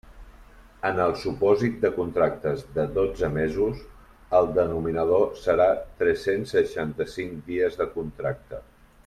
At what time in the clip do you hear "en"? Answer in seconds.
0.87-0.99